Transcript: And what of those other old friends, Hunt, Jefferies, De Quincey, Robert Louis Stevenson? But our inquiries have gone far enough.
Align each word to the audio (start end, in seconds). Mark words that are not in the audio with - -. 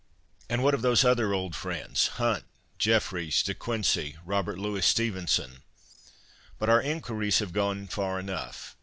And 0.49 0.63
what 0.63 0.73
of 0.73 0.81
those 0.81 1.05
other 1.05 1.31
old 1.31 1.55
friends, 1.55 2.07
Hunt, 2.17 2.45
Jefferies, 2.79 3.43
De 3.43 3.53
Quincey, 3.53 4.17
Robert 4.25 4.57
Louis 4.57 4.83
Stevenson? 4.83 5.61
But 6.57 6.69
our 6.69 6.81
inquiries 6.81 7.37
have 7.37 7.53
gone 7.53 7.85
far 7.85 8.19
enough. 8.19 8.75